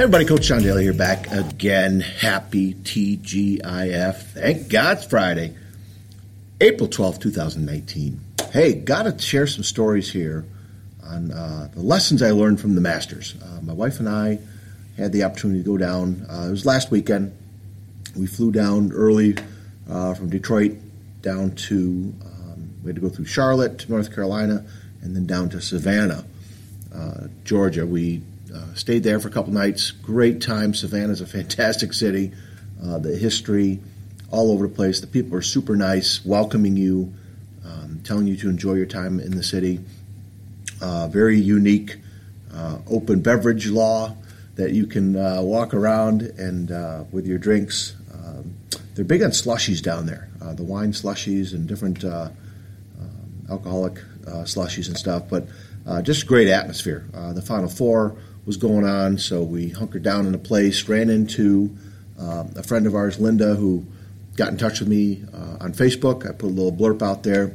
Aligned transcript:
Hey 0.00 0.04
everybody, 0.04 0.24
Coach 0.24 0.44
John 0.44 0.62
Daly 0.62 0.84
here 0.84 0.94
back 0.94 1.30
again. 1.30 2.00
Happy 2.00 2.72
TGIF. 2.72 4.14
Thank 4.32 4.70
God 4.70 4.96
it's 4.96 5.04
Friday, 5.06 5.54
April 6.58 6.88
12th, 6.88 7.20
2019. 7.20 8.18
Hey, 8.50 8.72
got 8.72 9.02
to 9.02 9.18
share 9.18 9.46
some 9.46 9.62
stories 9.62 10.10
here 10.10 10.46
on 11.04 11.30
uh, 11.30 11.68
the 11.74 11.82
lessons 11.82 12.22
I 12.22 12.30
learned 12.30 12.62
from 12.62 12.76
the 12.76 12.80
Masters. 12.80 13.34
Uh, 13.44 13.60
my 13.60 13.74
wife 13.74 14.00
and 14.00 14.08
I 14.08 14.38
had 14.96 15.12
the 15.12 15.24
opportunity 15.24 15.62
to 15.62 15.66
go 15.66 15.76
down. 15.76 16.24
Uh, 16.30 16.46
it 16.46 16.50
was 16.50 16.64
last 16.64 16.90
weekend. 16.90 17.36
We 18.16 18.26
flew 18.26 18.52
down 18.52 18.92
early 18.92 19.36
uh, 19.86 20.14
from 20.14 20.30
Detroit 20.30 20.78
down 21.20 21.54
to, 21.56 22.14
um, 22.24 22.70
we 22.82 22.88
had 22.88 22.94
to 22.94 23.02
go 23.02 23.10
through 23.10 23.26
Charlotte, 23.26 23.86
North 23.86 24.14
Carolina, 24.14 24.64
and 25.02 25.14
then 25.14 25.26
down 25.26 25.50
to 25.50 25.60
Savannah, 25.60 26.24
uh, 26.94 27.26
Georgia. 27.44 27.84
We 27.84 28.22
uh, 28.54 28.74
stayed 28.74 29.02
there 29.02 29.20
for 29.20 29.28
a 29.28 29.30
couple 29.30 29.52
nights. 29.52 29.90
Great 29.90 30.40
time. 30.40 30.74
Savannah's 30.74 31.20
a 31.20 31.26
fantastic 31.26 31.92
city. 31.92 32.32
Uh, 32.82 32.98
the 32.98 33.16
history, 33.16 33.78
all 34.30 34.50
over 34.52 34.66
the 34.66 34.74
place. 34.74 35.00
The 35.00 35.06
people 35.06 35.36
are 35.36 35.42
super 35.42 35.76
nice, 35.76 36.24
welcoming 36.24 36.76
you, 36.76 37.12
um, 37.64 38.00
telling 38.04 38.26
you 38.26 38.36
to 38.36 38.48
enjoy 38.48 38.74
your 38.74 38.86
time 38.86 39.20
in 39.20 39.36
the 39.36 39.42
city. 39.42 39.80
Uh, 40.80 41.08
very 41.08 41.38
unique 41.38 41.98
uh, 42.54 42.78
open 42.88 43.20
beverage 43.20 43.68
law 43.68 44.16
that 44.54 44.72
you 44.72 44.86
can 44.86 45.16
uh, 45.16 45.42
walk 45.42 45.74
around 45.74 46.22
and 46.22 46.72
uh, 46.72 47.04
with 47.12 47.26
your 47.26 47.38
drinks. 47.38 47.94
Um, 48.14 48.54
they're 48.94 49.04
big 49.04 49.22
on 49.22 49.30
slushies 49.30 49.82
down 49.82 50.06
there, 50.06 50.28
the 50.54 50.64
wine 50.64 50.92
slushies 50.92 51.52
and 51.52 51.68
different 51.68 52.04
um, 52.04 52.32
alcoholic 53.50 53.94
slushies 54.24 54.88
and 54.88 54.96
stuff. 54.96 55.24
But 55.28 55.46
just 56.02 56.26
great 56.26 56.48
atmosphere. 56.48 57.04
the 57.12 57.42
Final 57.42 57.68
Four 57.68 58.16
was 58.46 58.56
going 58.56 58.84
on, 58.84 59.18
so 59.18 59.42
we 59.42 59.68
hunkered 59.68 60.02
down 60.02 60.26
in 60.26 60.34
a 60.34 60.38
place. 60.38 60.88
Ran 60.88 61.10
into 61.10 61.76
uh, 62.18 62.44
a 62.56 62.62
friend 62.62 62.86
of 62.86 62.94
ours, 62.94 63.18
Linda, 63.18 63.54
who 63.54 63.84
got 64.36 64.48
in 64.48 64.56
touch 64.56 64.80
with 64.80 64.88
me 64.88 65.22
uh, 65.34 65.58
on 65.60 65.72
Facebook. 65.72 66.28
I 66.28 66.32
put 66.32 66.46
a 66.46 66.54
little 66.54 66.72
blurb 66.72 67.02
out 67.02 67.22
there 67.22 67.52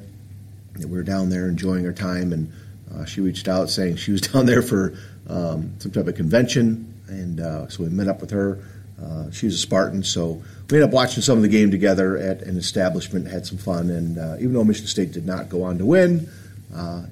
that 0.73 0.87
we 0.87 0.97
were 0.97 1.03
down 1.03 1.29
there 1.29 1.47
enjoying 1.47 1.85
our 1.85 1.93
time, 1.93 2.33
and 2.33 2.51
uh, 2.93 3.05
she 3.05 3.21
reached 3.21 3.47
out 3.47 3.69
saying 3.69 3.95
she 3.95 4.11
was 4.11 4.21
down 4.33 4.45
there 4.45 4.61
for 4.61 4.93
um, 5.27 5.73
some 5.79 5.91
type 5.91 6.07
of 6.07 6.15
convention, 6.15 6.93
and 7.07 7.39
uh, 7.39 7.67
so 7.67 7.83
we 7.83 7.89
met 7.89 8.07
up 8.07 8.21
with 8.21 8.31
her. 8.31 8.59
Uh, 9.01 9.29
she's 9.31 9.55
a 9.55 9.57
Spartan, 9.57 10.03
so 10.03 10.41
we 10.69 10.77
ended 10.77 10.83
up 10.83 10.91
watching 10.91 11.21
some 11.21 11.37
of 11.37 11.41
the 11.41 11.49
game 11.49 11.69
together 11.69 12.17
at 12.17 12.41
an 12.43 12.57
establishment, 12.57 13.27
had 13.27 13.45
some 13.45 13.57
fun, 13.57 13.89
and 13.89 14.17
uh, 14.17 14.35
even 14.35 14.53
though 14.53 14.63
Michigan 14.63 14.87
State 14.87 15.11
did 15.11 15.25
not 15.25 15.49
go 15.49 15.63
on 15.63 15.77
to 15.77 15.85
win, 15.85 16.29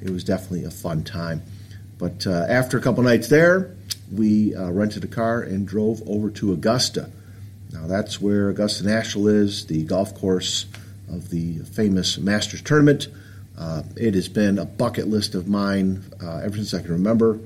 it 0.02 0.10
was 0.10 0.24
definitely 0.24 0.64
a 0.64 0.72
fun 0.72 1.04
time. 1.04 1.42
But 2.04 2.28
uh, 2.28 2.48
after 2.50 2.78
a 2.78 2.82
couple 2.82 3.02
nights 3.02 3.30
there, 3.30 3.78
we 4.12 4.54
uh, 4.54 4.72
rented 4.72 5.06
a 5.06 5.08
car 5.08 5.42
and 5.42 5.66
drove 5.66 6.04
over 6.06 6.30
to 6.32 6.52
Augusta. 6.52 7.10
Now, 7.72 7.88
that's 7.88 8.20
where 8.20 8.50
Augusta 8.50 8.84
National 8.84 9.30
is, 9.30 9.68
the 9.68 9.84
golf 9.84 10.14
course 10.14 10.66
of 11.08 11.30
the 11.30 11.60
famous 11.60 12.18
Masters 12.18 12.62
tournament. 12.62 13.08
Uh, 13.58 13.84
it 13.96 14.16
has 14.16 14.28
been 14.28 14.60
a 14.60 14.66
bucket 14.66 15.08
list 15.08 15.34
of 15.34 15.48
mine 15.48 16.04
uh, 16.22 16.42
ever 16.44 16.58
since 16.58 16.74
I 16.74 16.82
can 16.82 16.92
remember. 16.92 17.40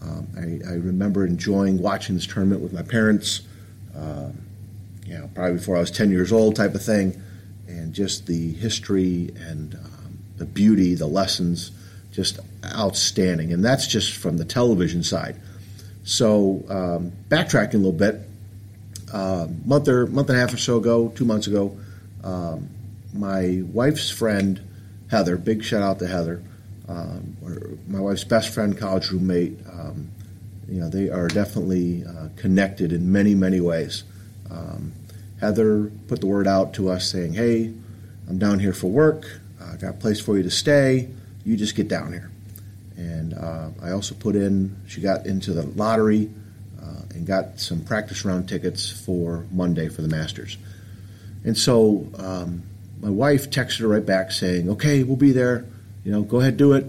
Um, 0.00 0.28
I, 0.36 0.70
I, 0.70 0.74
remember 0.74 1.26
enjoying 1.26 1.82
watching 1.82 2.14
this 2.14 2.28
tournament 2.28 2.60
with 2.60 2.72
my 2.72 2.82
parents, 2.82 3.40
uh, 3.96 4.28
you 5.06 5.18
know, 5.18 5.28
probably 5.34 5.56
before 5.56 5.76
I 5.76 5.80
was 5.80 5.90
10 5.90 6.12
years 6.12 6.30
old, 6.30 6.54
type 6.54 6.76
of 6.76 6.84
thing, 6.84 7.20
and 7.66 7.92
just 7.92 8.28
the 8.28 8.52
history 8.52 9.34
and 9.36 9.74
um, 9.74 10.18
the 10.36 10.44
beauty, 10.44 10.94
the 10.94 11.08
lessons 11.08 11.72
just 12.14 12.38
outstanding. 12.64 13.52
And 13.52 13.64
that's 13.64 13.86
just 13.86 14.14
from 14.14 14.36
the 14.36 14.44
television 14.44 15.02
side. 15.02 15.40
So, 16.04 16.64
um, 16.68 17.12
backtracking 17.28 17.74
a 17.74 17.78
little 17.78 17.92
bit, 17.92 18.20
uh, 19.12 19.48
month 19.64 19.88
or 19.88 20.06
month 20.06 20.28
and 20.28 20.38
a 20.38 20.40
half 20.40 20.54
or 20.54 20.58
so 20.58 20.76
ago, 20.76 21.12
two 21.14 21.24
months 21.24 21.46
ago, 21.46 21.76
um, 22.22 22.68
my 23.12 23.62
wife's 23.72 24.10
friend 24.10 24.60
Heather, 25.10 25.36
big 25.36 25.62
shout 25.62 25.82
out 25.82 25.98
to 26.00 26.06
Heather, 26.06 26.42
um, 26.88 27.36
my 27.88 28.00
wife's 28.00 28.24
best 28.24 28.52
friend, 28.52 28.76
college 28.76 29.10
roommate. 29.10 29.58
Um, 29.70 30.10
you 30.68 30.80
know, 30.80 30.88
they 30.88 31.10
are 31.10 31.28
definitely 31.28 32.04
uh, 32.04 32.28
connected 32.36 32.92
in 32.92 33.12
many, 33.12 33.34
many 33.34 33.60
ways. 33.60 34.04
Um, 34.50 34.92
Heather 35.40 35.90
put 36.08 36.20
the 36.20 36.26
word 36.26 36.46
out 36.46 36.74
to 36.74 36.90
us 36.90 37.08
saying, 37.08 37.34
"Hey, 37.34 37.72
I'm 38.28 38.38
down 38.38 38.58
here 38.58 38.72
for 38.72 38.88
work. 38.88 39.40
I 39.60 39.76
got 39.76 39.90
a 39.90 39.98
place 39.98 40.20
for 40.20 40.36
you 40.36 40.42
to 40.42 40.50
stay 40.50 41.08
you 41.44 41.56
just 41.56 41.74
get 41.74 41.88
down 41.88 42.12
here. 42.12 42.30
And 42.96 43.34
uh, 43.34 43.70
I 43.82 43.90
also 43.90 44.14
put 44.14 44.36
in, 44.36 44.76
she 44.86 45.00
got 45.00 45.26
into 45.26 45.52
the 45.52 45.62
lottery 45.62 46.30
uh, 46.80 47.02
and 47.10 47.26
got 47.26 47.58
some 47.58 47.84
practice 47.84 48.24
round 48.24 48.48
tickets 48.48 48.90
for 48.90 49.46
Monday 49.50 49.88
for 49.88 50.02
the 50.02 50.08
Masters. 50.08 50.56
And 51.44 51.56
so 51.56 52.08
um, 52.16 52.62
my 53.00 53.10
wife 53.10 53.50
texted 53.50 53.80
her 53.80 53.88
right 53.88 54.04
back 54.04 54.32
saying, 54.32 54.70
okay, 54.70 55.02
we'll 55.02 55.16
be 55.16 55.32
there. 55.32 55.66
You 56.04 56.12
know, 56.12 56.22
go 56.22 56.40
ahead, 56.40 56.56
do 56.56 56.72
it. 56.72 56.86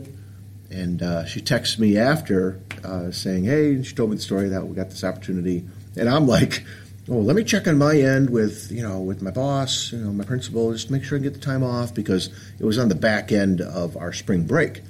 And 0.70 1.02
uh, 1.02 1.26
she 1.26 1.42
texted 1.42 1.80
me 1.80 1.98
after 1.98 2.60
uh, 2.84 3.12
saying, 3.12 3.46
hey, 3.46 3.74
and 3.74 3.86
she 3.86 3.96
told 3.96 4.12
me 4.12 4.18
the 4.18 4.22
story 4.22 4.50
that 4.50 4.68
we 4.68 4.76
got 4.76 4.90
this 4.90 5.04
opportunity. 5.04 5.66
And 5.96 6.10
I'm 6.10 6.28
like, 6.28 6.64
oh, 7.10 7.18
let 7.18 7.36
me 7.36 7.44
check 7.44 7.68
on 7.68 7.78
my 7.78 7.98
end 7.98 8.30
with 8.30 8.72
you 8.72 8.82
know 8.82 9.00
with 9.00 9.22
my 9.22 9.32
boss, 9.32 9.92
you 9.92 10.00
know 10.00 10.12
my 10.12 10.24
principal, 10.24 10.72
just 10.72 10.90
make 10.90 11.04
sure 11.04 11.18
I 11.18 11.22
get 11.22 11.34
the 11.34 11.40
time 11.40 11.64
off 11.64 11.94
because 11.94 12.30
it 12.60 12.66
was 12.66 12.78
on 12.78 12.90
the 12.90 12.96
back 12.96 13.32
end 13.32 13.62
of 13.62 13.98
our 13.98 14.14
spring 14.14 14.46
break, 14.46 14.82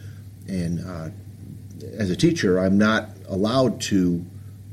and 0.47 0.85
uh, 0.85 1.09
as 1.97 2.09
a 2.09 2.15
teacher, 2.15 2.59
I'm 2.59 2.77
not 2.77 3.09
allowed 3.27 3.81
to, 3.81 4.25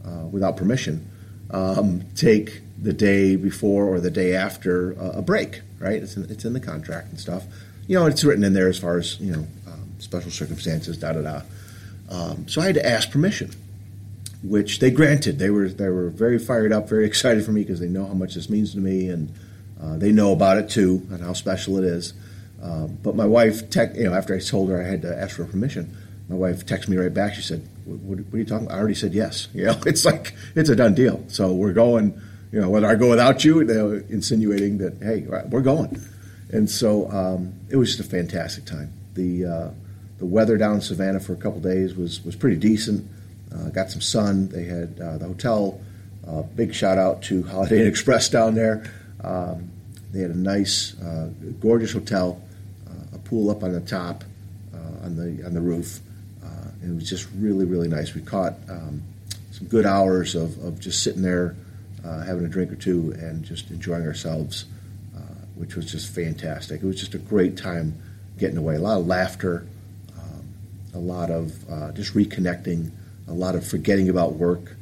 uh, 0.04 0.26
without 0.30 0.56
permission, 0.56 1.08
um, 1.50 2.04
take 2.14 2.60
the 2.80 2.92
day 2.92 3.36
before 3.36 3.86
or 3.86 4.00
the 4.00 4.10
day 4.10 4.34
after 4.34 4.92
a 4.92 5.22
break. 5.22 5.62
Right? 5.78 6.02
It's 6.02 6.16
in, 6.16 6.30
it's 6.30 6.44
in 6.44 6.52
the 6.52 6.60
contract 6.60 7.10
and 7.10 7.18
stuff. 7.18 7.44
You 7.88 7.98
know, 7.98 8.06
it's 8.06 8.22
written 8.22 8.44
in 8.44 8.52
there 8.52 8.68
as 8.68 8.78
far 8.78 8.98
as 8.98 9.18
you 9.20 9.32
know 9.32 9.46
um, 9.66 9.94
special 9.98 10.30
circumstances. 10.30 10.96
Da 10.96 11.12
da 11.12 11.22
da. 11.22 11.42
Um, 12.08 12.46
so 12.46 12.60
I 12.60 12.66
had 12.66 12.74
to 12.74 12.86
ask 12.86 13.10
permission 13.10 13.50
which 14.42 14.80
they 14.80 14.90
granted. 14.90 15.38
They 15.38 15.50
were 15.50 15.68
they 15.68 15.88
were 15.88 16.08
very 16.10 16.38
fired 16.38 16.72
up, 16.72 16.88
very 16.88 17.06
excited 17.06 17.44
for 17.44 17.52
me 17.52 17.62
because 17.62 17.80
they 17.80 17.88
know 17.88 18.06
how 18.06 18.14
much 18.14 18.34
this 18.34 18.50
means 18.50 18.72
to 18.72 18.78
me, 18.78 19.08
and 19.08 19.32
uh, 19.80 19.96
they 19.96 20.12
know 20.12 20.32
about 20.32 20.58
it 20.58 20.68
too 20.68 21.06
and 21.10 21.22
how 21.22 21.32
special 21.32 21.78
it 21.78 21.84
is. 21.84 22.14
Um, 22.62 22.98
but 23.02 23.16
my 23.16 23.26
wife, 23.26 23.70
tech, 23.70 23.96
you 23.96 24.04
know, 24.04 24.14
after 24.14 24.34
I 24.34 24.38
told 24.38 24.70
her 24.70 24.80
I 24.80 24.86
had 24.86 25.02
to 25.02 25.16
ask 25.16 25.36
for 25.36 25.44
permission, 25.44 25.96
my 26.28 26.36
wife 26.36 26.64
texted 26.64 26.88
me 26.88 26.96
right 26.96 27.12
back. 27.12 27.34
She 27.34 27.42
said, 27.42 27.66
"What, 27.84 28.20
what 28.20 28.34
are 28.34 28.38
you 28.38 28.44
talking?" 28.44 28.66
about? 28.66 28.76
I 28.76 28.78
already 28.78 28.94
said 28.94 29.14
yes. 29.14 29.48
You 29.54 29.66
know, 29.66 29.80
it's 29.86 30.04
like 30.04 30.34
it's 30.54 30.68
a 30.68 30.76
done 30.76 30.94
deal. 30.94 31.24
So 31.28 31.52
we're 31.52 31.72
going. 31.72 32.20
You 32.52 32.60
know, 32.60 32.68
whether 32.68 32.86
I 32.86 32.96
go 32.96 33.08
without 33.08 33.46
you, 33.46 33.64
they 33.64 33.80
were 33.80 34.04
insinuating 34.10 34.76
that 34.78 34.98
hey, 35.02 35.24
we're 35.48 35.62
going. 35.62 35.98
And 36.50 36.70
so 36.70 37.10
um, 37.10 37.54
it 37.70 37.76
was 37.76 37.96
just 37.96 38.06
a 38.06 38.10
fantastic 38.10 38.66
time. 38.66 38.92
The 39.14 39.46
uh, 39.46 39.70
the 40.18 40.26
weather 40.26 40.58
down 40.58 40.76
in 40.76 40.80
Savannah 40.82 41.18
for 41.18 41.32
a 41.32 41.36
couple 41.36 41.60
days 41.60 41.94
was 41.94 42.22
was 42.24 42.36
pretty 42.36 42.56
decent. 42.56 43.10
Uh, 43.54 43.68
got 43.68 43.90
some 43.90 44.00
sun. 44.00 44.48
They 44.48 44.64
had 44.64 44.98
uh, 45.00 45.18
the 45.18 45.26
hotel. 45.26 45.80
Uh, 46.26 46.42
big 46.42 46.74
shout 46.74 46.98
out 46.98 47.22
to 47.24 47.42
Holiday 47.48 47.80
Inn 47.82 47.86
Express 47.86 48.28
down 48.28 48.54
there. 48.54 48.90
Um, 49.22 49.70
they 50.12 50.20
had 50.20 50.30
a 50.30 50.38
nice, 50.38 51.00
uh, 51.00 51.30
gorgeous 51.60 51.92
hotel, 51.92 52.40
uh, 52.88 53.16
a 53.16 53.18
pool 53.18 53.50
up 53.50 53.62
on 53.62 53.72
the 53.72 53.80
top, 53.80 54.24
uh, 54.74 55.04
on 55.06 55.16
the 55.16 55.44
on 55.44 55.54
the 55.54 55.60
roof. 55.60 56.00
it 56.82 56.92
was 56.92 57.08
just 57.08 57.28
really, 57.36 57.64
really 57.64 57.88
nice. 57.88 58.14
We 58.14 58.22
caught 58.22 58.54
um, 58.68 59.02
some 59.52 59.68
good 59.68 59.86
hours 59.86 60.34
of, 60.34 60.58
of 60.64 60.80
just 60.80 61.02
sitting 61.02 61.22
there, 61.22 61.54
having 62.02 62.44
a 62.44 62.48
drink 62.48 62.72
or 62.72 62.76
two, 62.76 63.12
and 63.18 63.44
just 63.44 63.70
enjoying 63.70 64.04
ourselves, 64.04 64.66
which 65.54 65.76
was 65.76 65.90
just 65.90 66.12
fantastic. 66.12 66.82
It 66.82 66.86
was 66.86 66.98
just 66.98 67.14
a 67.14 67.18
great 67.18 67.56
time 67.56 67.94
getting 68.36 68.56
away. 68.56 68.74
A 68.74 68.80
lot 68.80 68.98
of 68.98 69.06
laughter, 69.06 69.64
um, 70.18 70.44
a 70.94 70.98
lot 70.98 71.30
of 71.30 71.52
just 71.94 72.14
reconnecting 72.14 72.90
a 73.32 73.34
lot 73.34 73.54
of 73.54 73.66
forgetting 73.66 74.08
about 74.08 74.34
work. 74.34 74.76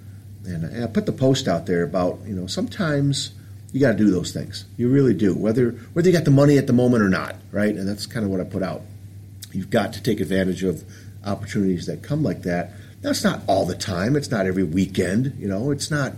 And, 0.44 0.64
and 0.64 0.84
I 0.84 0.88
put 0.88 1.06
the 1.06 1.12
post 1.12 1.46
out 1.46 1.66
there 1.66 1.84
about, 1.84 2.18
you 2.26 2.34
know, 2.34 2.46
sometimes 2.46 3.32
you 3.72 3.80
got 3.80 3.92
to 3.92 3.98
do 3.98 4.10
those 4.10 4.32
things. 4.32 4.64
You 4.76 4.88
really 4.88 5.14
do, 5.14 5.34
whether 5.34 5.70
whether 5.92 6.08
you 6.08 6.12
got 6.12 6.24
the 6.24 6.32
money 6.32 6.58
at 6.58 6.66
the 6.66 6.72
moment 6.72 7.02
or 7.02 7.08
not, 7.08 7.36
right? 7.52 7.74
And 7.74 7.88
that's 7.88 8.06
kind 8.06 8.24
of 8.24 8.30
what 8.32 8.40
I 8.40 8.44
put 8.44 8.62
out. 8.62 8.82
You've 9.52 9.70
got 9.70 9.92
to 9.94 10.02
take 10.02 10.20
advantage 10.20 10.64
of 10.64 10.82
opportunities 11.24 11.86
that 11.86 12.02
come 12.02 12.22
like 12.22 12.42
that. 12.42 12.72
That's 13.02 13.22
not 13.22 13.42
all 13.46 13.64
the 13.66 13.76
time. 13.76 14.16
It's 14.16 14.30
not 14.30 14.46
every 14.46 14.64
weekend. 14.64 15.36
You 15.38 15.48
know, 15.48 15.70
it's 15.70 15.90
not 15.90 16.14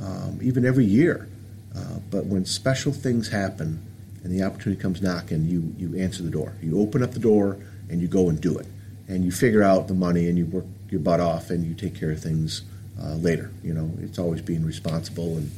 um, 0.00 0.38
even 0.40 0.64
every 0.64 0.84
year. 0.84 1.28
Uh, 1.76 1.98
but 2.10 2.26
when 2.26 2.44
special 2.44 2.92
things 2.92 3.28
happen 3.28 3.84
and 4.22 4.32
the 4.32 4.44
opportunity 4.44 4.80
comes 4.80 5.02
knocking, 5.02 5.46
you 5.46 5.74
you 5.78 5.98
answer 5.98 6.22
the 6.22 6.30
door. 6.30 6.52
You 6.62 6.78
open 6.78 7.02
up 7.02 7.10
the 7.12 7.20
door 7.20 7.58
and 7.90 8.00
you 8.00 8.06
go 8.06 8.28
and 8.28 8.40
do 8.40 8.56
it, 8.58 8.66
and 9.08 9.24
you 9.24 9.32
figure 9.32 9.64
out 9.64 9.88
the 9.88 9.94
money 9.94 10.28
and 10.28 10.38
you 10.38 10.46
work 10.46 10.66
your 10.92 11.00
butt 11.00 11.20
off 11.20 11.50
and 11.50 11.64
you 11.64 11.74
take 11.74 11.98
care 11.98 12.10
of 12.10 12.20
things 12.20 12.62
uh, 13.02 13.14
later. 13.14 13.50
You 13.64 13.74
know, 13.74 13.90
it's 14.00 14.18
always 14.18 14.42
being 14.42 14.64
responsible 14.64 15.36
and 15.38 15.50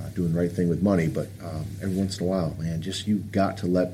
uh, 0.00 0.08
doing 0.10 0.32
the 0.32 0.40
right 0.40 0.50
thing 0.50 0.68
with 0.68 0.82
money. 0.82 1.08
But 1.08 1.28
um, 1.42 1.66
every 1.82 1.96
once 1.96 2.18
in 2.18 2.26
a 2.26 2.28
while, 2.28 2.56
man, 2.58 2.80
just 2.80 3.06
you 3.06 3.16
got 3.16 3.58
to 3.58 3.66
let 3.66 3.92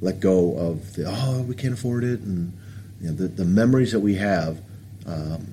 let 0.00 0.20
go 0.20 0.56
of 0.58 0.94
the 0.94 1.04
oh 1.06 1.42
we 1.42 1.54
can't 1.54 1.74
afford 1.74 2.04
it 2.04 2.20
and 2.20 2.52
you 3.00 3.08
know, 3.08 3.14
the 3.14 3.28
the 3.28 3.44
memories 3.44 3.92
that 3.92 4.00
we 4.00 4.14
have. 4.16 4.60
Um, 5.06 5.48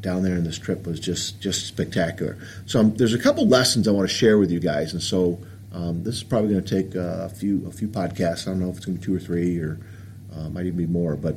down 0.00 0.22
there 0.22 0.36
in 0.36 0.44
this 0.44 0.58
trip 0.58 0.86
was 0.86 1.00
just 1.00 1.40
just 1.40 1.66
spectacular. 1.66 2.36
So 2.66 2.78
um, 2.78 2.94
there's 2.94 3.14
a 3.14 3.18
couple 3.18 3.48
lessons 3.48 3.88
I 3.88 3.90
want 3.90 4.06
to 4.06 4.14
share 4.14 4.36
with 4.36 4.50
you 4.50 4.60
guys, 4.60 4.92
and 4.92 5.02
so 5.02 5.38
um, 5.72 6.04
this 6.04 6.16
is 6.16 6.22
probably 6.22 6.50
going 6.50 6.62
to 6.62 6.82
take 6.82 6.94
uh, 6.94 7.24
a 7.24 7.28
few 7.30 7.66
a 7.66 7.72
few 7.72 7.88
podcasts. 7.88 8.46
I 8.46 8.50
don't 8.50 8.60
know 8.60 8.68
if 8.68 8.76
it's 8.76 8.86
going 8.86 8.98
to 8.98 9.00
be 9.00 9.06
two 9.06 9.16
or 9.16 9.18
three, 9.18 9.58
or 9.58 9.80
uh, 10.36 10.50
might 10.50 10.66
even 10.66 10.76
be 10.76 10.86
more. 10.86 11.16
But 11.16 11.36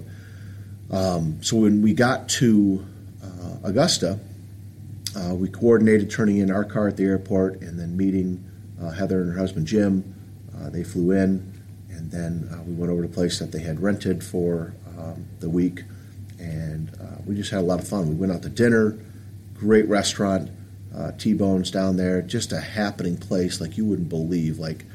um, 0.91 1.41
so 1.41 1.57
when 1.57 1.81
we 1.81 1.93
got 1.93 2.29
to 2.29 2.85
uh, 3.23 3.67
Augusta, 3.69 4.19
uh, 5.15 5.33
we 5.33 5.49
coordinated 5.49 6.11
turning 6.11 6.37
in 6.37 6.51
our 6.51 6.63
car 6.63 6.87
at 6.87 6.97
the 6.97 7.03
airport 7.03 7.61
and 7.61 7.79
then 7.79 7.97
meeting 7.97 8.43
uh, 8.81 8.91
Heather 8.91 9.21
and 9.21 9.33
her 9.33 9.39
husband 9.39 9.67
Jim. 9.67 10.13
Uh, 10.55 10.69
they 10.69 10.83
flew 10.83 11.11
in, 11.11 11.53
and 11.89 12.11
then 12.11 12.49
we 12.65 12.73
went 12.73 12.91
over 12.91 13.03
to 13.03 13.07
a 13.07 13.11
place 13.11 13.39
that 13.39 13.51
they 13.51 13.61
had 13.61 13.81
rented 13.81 14.23
for 14.23 14.73
um, 14.97 15.25
the 15.39 15.49
week 15.49 15.83
and 16.39 16.91
uh, 17.01 17.21
we 17.25 17.35
just 17.35 17.51
had 17.51 17.59
a 17.59 17.63
lot 17.63 17.79
of 17.79 17.87
fun. 17.87 18.07
We 18.07 18.15
went 18.15 18.31
out 18.31 18.41
to 18.43 18.49
dinner, 18.49 18.97
great 19.55 19.87
restaurant, 19.87 20.51
uh, 20.95 21.11
T-Bones 21.17 21.71
down 21.71 21.97
there, 21.97 22.21
just 22.21 22.51
a 22.51 22.59
happening 22.59 23.17
place 23.17 23.59
like 23.61 23.77
you 23.77 23.85
wouldn't 23.85 24.09
believe. 24.09 24.59
Like 24.59 24.85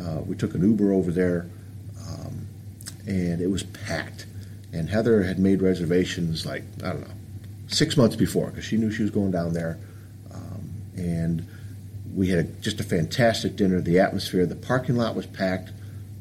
uh, 0.00 0.20
we 0.26 0.36
took 0.36 0.54
an 0.54 0.62
Uber 0.62 0.92
over 0.92 1.10
there, 1.10 1.46
um, 2.08 2.46
and 3.06 3.40
it 3.40 3.50
was 3.50 3.62
packed. 3.62 4.26
And 4.76 4.90
Heather 4.90 5.22
had 5.22 5.38
made 5.38 5.62
reservations 5.62 6.44
like 6.44 6.62
I 6.84 6.90
don't 6.90 7.00
know 7.00 7.14
six 7.68 7.96
months 7.96 8.14
before 8.14 8.48
because 8.48 8.64
she 8.64 8.76
knew 8.76 8.90
she 8.90 9.02
was 9.02 9.10
going 9.10 9.30
down 9.30 9.52
there, 9.52 9.78
um, 10.32 10.70
and 10.96 11.46
we 12.14 12.28
had 12.28 12.62
just 12.62 12.78
a 12.80 12.84
fantastic 12.84 13.56
dinner. 13.56 13.80
The 13.80 13.98
atmosphere, 13.98 14.46
the 14.46 14.54
parking 14.54 14.96
lot 14.96 15.14
was 15.14 15.26
packed, 15.26 15.70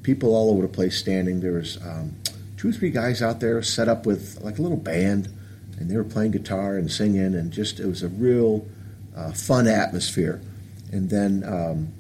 people 0.04 0.36
all 0.36 0.52
over 0.52 0.62
the 0.62 0.68
place 0.68 0.98
standing. 0.98 1.42
There 1.42 1.54
was 1.54 1.78
um, 1.84 2.16
two 2.58 2.70
or 2.70 2.72
three 2.72 2.90
guys 2.90 3.22
out 3.22 3.40
there 3.40 3.62
set 3.62 3.88
up 3.88 4.06
with 4.06 4.40
like 4.42 4.58
a 4.58 4.62
little 4.62 4.78
band, 4.78 5.30
and 5.78 5.90
they 5.90 5.98
were 5.98 6.04
playing 6.04 6.32
guitar 6.32 6.78
and 6.78 6.90
singing, 6.90 7.36
and 7.36 7.52
just 7.52 7.80
it 7.80 7.88
was 7.88 8.04
a 8.04 8.10
real 8.10 8.66
uh, 9.16 9.32
fun 9.34 9.68
atmosphere. 9.68 10.42
And 10.92 11.10
then 11.10 11.44
um, 11.46 11.94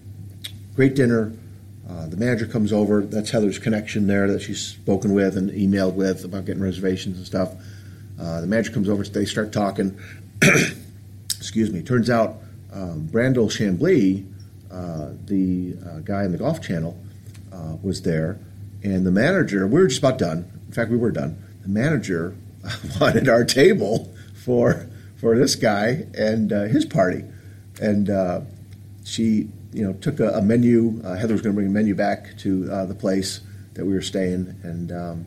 great 0.76 0.96
dinner. 0.96 1.34
Uh, 1.88 2.08
the 2.08 2.18
manager 2.18 2.48
comes 2.48 2.74
over. 2.74 3.02
That's 3.02 3.30
Heather's 3.30 3.60
connection 3.60 4.08
there 4.08 4.28
that 4.32 4.42
she's 4.42 4.60
spoken 4.60 5.14
with 5.14 5.38
and 5.38 5.52
emailed 5.52 5.94
with 5.94 6.26
about 6.26 6.46
getting 6.46 6.64
reservations 6.64 7.18
and 7.18 7.26
stuff. 7.26 7.54
Uh, 8.20 8.42
the 8.42 8.48
manager 8.48 8.72
comes 8.72 8.90
over. 8.90 9.04
They 9.04 9.26
start 9.26 9.52
talking. 9.52 10.00
Excuse 11.38 11.72
me. 11.72 11.84
Turns 11.84 12.10
out 12.10 12.38
um, 12.74 13.08
Brandel 13.12 13.52
Chamblee, 13.52 14.26
uh, 14.72 15.12
the 15.26 15.78
uh, 15.88 16.00
guy 16.00 16.24
in 16.24 16.32
the 16.32 16.38
Golf 16.38 16.62
Channel, 16.62 16.98
uh, 17.54 17.76
was 17.84 18.02
there, 18.02 18.40
and 18.84 19.06
the 19.06 19.12
manager. 19.12 19.68
We 19.68 19.80
were 19.80 19.88
just 19.88 20.00
about 20.00 20.18
done 20.18 20.52
In 20.68 20.74
fact, 20.74 20.90
we 20.90 20.98
were 20.98 21.12
done. 21.12 21.42
The 21.62 21.70
manager 21.70 22.36
wanted 23.00 23.30
our 23.30 23.46
table 23.46 24.12
for 24.34 24.88
for 25.18 25.38
this 25.38 25.56
guy 25.56 26.08
and 26.18 26.52
his 26.52 26.86
party, 26.86 27.24
and 27.80 28.48
she 29.04 29.50
you 29.76 29.86
know 29.86 29.94
took 29.94 30.20
a, 30.20 30.30
a 30.30 30.42
menu. 30.42 31.02
Uh, 31.04 31.16
Heather 31.16 31.34
was 31.34 31.42
going 31.42 31.54
to 31.54 31.56
bring 31.56 31.68
a 31.68 31.72
menu 31.72 31.96
back 31.96 32.38
to 32.40 32.72
uh, 32.72 32.86
the 32.86 32.96
place 32.96 33.42
that 33.74 33.86
we 33.86 33.94
were 33.94 34.02
staying, 34.02 34.56
and 34.64 34.92
um, 34.92 35.26